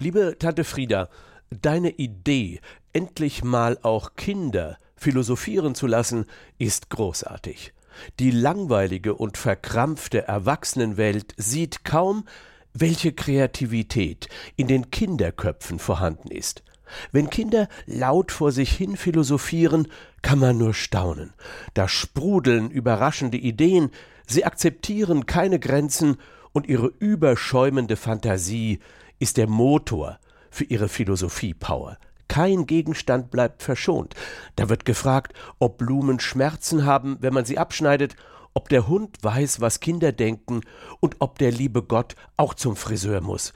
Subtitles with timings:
[0.00, 1.08] Liebe Tante Frieda,
[1.50, 2.60] deine Idee,
[2.92, 7.72] endlich mal auch Kinder philosophieren zu lassen, ist großartig.
[8.20, 12.26] Die langweilige und verkrampfte Erwachsenenwelt sieht kaum,
[12.72, 16.62] welche Kreativität in den Kinderköpfen vorhanden ist.
[17.10, 19.88] Wenn Kinder laut vor sich hin philosophieren,
[20.22, 21.32] kann man nur staunen.
[21.74, 23.90] Da sprudeln überraschende Ideen,
[24.28, 26.18] sie akzeptieren keine Grenzen
[26.52, 28.78] und ihre überschäumende Fantasie
[29.18, 30.18] ist der Motor
[30.50, 31.98] für ihre Philosophiepower.
[32.28, 34.14] Kein Gegenstand bleibt verschont.
[34.56, 38.16] Da wird gefragt, ob Blumen Schmerzen haben, wenn man sie abschneidet,
[38.54, 40.62] ob der Hund weiß, was Kinder denken
[41.00, 43.52] und ob der liebe Gott auch zum Friseur muss.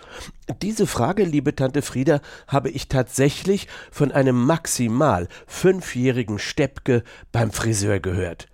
[0.63, 7.03] Diese Frage, liebe Tante Frieda, habe ich tatsächlich von einem maximal fünfjährigen Steppke
[7.33, 8.47] beim Friseur gehört.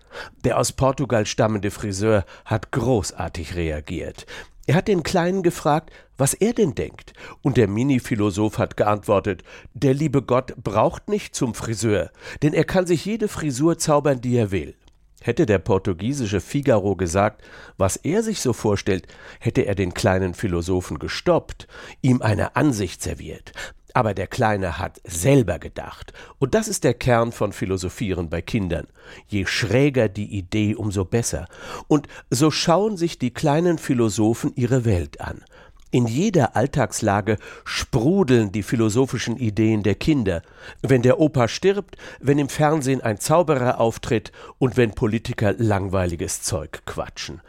[0.45, 4.25] Der aus Portugal stammende Friseur hat großartig reagiert.
[4.69, 9.95] Er hat den Kleinen gefragt, was er denn denkt, und der Mini-Philosoph hat geantwortet, der
[9.95, 12.11] liebe Gott braucht nicht zum Friseur,
[12.43, 14.75] denn er kann sich jede Frisur zaubern, die er will.
[15.23, 17.43] Hätte der portugiesische Figaro gesagt,
[17.79, 19.07] was er sich so vorstellt,
[19.41, 21.67] hätte er den kleinen Philosophen gestoppt,
[22.03, 23.53] ihm eine Ansicht serviert.
[23.99, 26.13] Aber der Kleine hat selber gedacht.
[26.39, 28.87] Und das ist der Kern von Philosophieren bei Kindern.
[29.27, 31.49] Je schräger die Idee, umso besser.
[31.89, 35.43] Und so schauen sich die kleinen Philosophen ihre Welt an.
[35.91, 40.43] In jeder Alltagslage sprudeln die philosophischen Ideen der Kinder.
[40.81, 46.83] Wenn der Opa stirbt, wenn im Fernsehen ein Zauberer auftritt und wenn Politiker langweiliges Zeug
[46.87, 47.41] quatschen.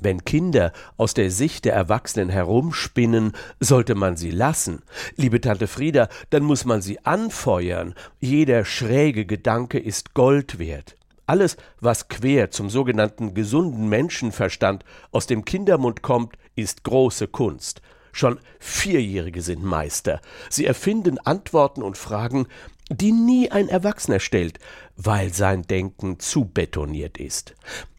[0.00, 4.82] Wenn Kinder aus der Sicht der Erwachsenen herumspinnen, sollte man sie lassen.
[5.16, 7.94] Liebe Tante Frieda, dann muss man sie anfeuern.
[8.18, 10.96] Jeder schräge Gedanke ist Gold wert.
[11.26, 17.82] Alles, was quer zum sogenannten gesunden Menschenverstand aus dem Kindermund kommt, ist große Kunst.
[18.12, 20.20] Schon Vierjährige sind Meister.
[20.48, 22.48] Sie erfinden Antworten und Fragen,
[22.90, 24.58] die nie ein Erwachsener stellt,
[24.96, 27.54] weil sein Denken zu betoniert ist.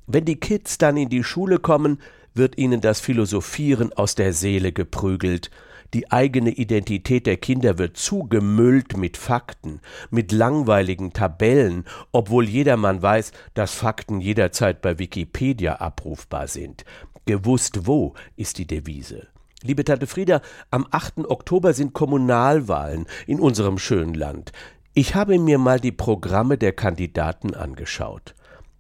[0.07, 2.00] Wenn die Kids dann in die Schule kommen,
[2.34, 5.51] wird ihnen das Philosophieren aus der Seele geprügelt.
[5.94, 13.34] Die eigene Identität der Kinder wird zugemüllt mit Fakten, mit langweiligen Tabellen, obwohl jedermann weiß,
[13.53, 16.85] dass Fakten jederzeit bei Wikipedia abrufbar sind.
[17.25, 19.28] Gewusst wo ist die Devise.
[19.63, 20.41] Liebe Tante Frieda,
[20.72, 21.29] am 8.
[21.29, 24.53] Oktober sind Kommunalwahlen in unserem schönen Land.
[24.94, 28.33] Ich habe mir mal die Programme der Kandidaten angeschaut.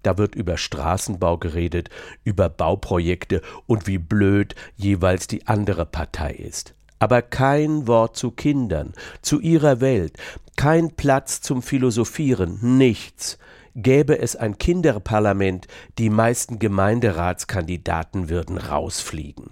[0.03, 1.89] Da wird über Straßenbau geredet,
[2.23, 6.73] über Bauprojekte und wie blöd jeweils die andere Partei ist.
[6.99, 10.17] Aber kein Wort zu Kindern, zu ihrer Welt,
[10.55, 13.39] kein Platz zum Philosophieren, nichts.
[13.73, 15.67] Gäbe es ein Kinderparlament,
[15.97, 19.51] die meisten Gemeinderatskandidaten würden rausfliegen.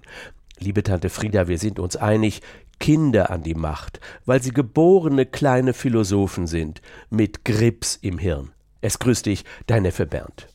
[0.58, 2.42] Liebe Tante Frieda, wir sind uns einig,
[2.78, 8.52] Kinder an die Macht, weil sie geborene kleine Philosophen sind, mit Grips im Hirn.
[8.80, 10.50] Es grüßt dich, dein Neffe Bernd.